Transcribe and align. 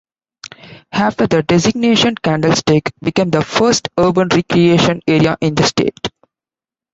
After 0.93 1.27
the 1.27 1.43
designation 1.43 2.15
Candlestick 2.15 2.91
became 3.03 3.29
the 3.29 3.43
first 3.43 3.89
urban 3.99 4.29
recreation 4.29 5.03
area 5.07 5.37
in 5.41 5.53
the 5.53 5.61
state. 5.61 6.09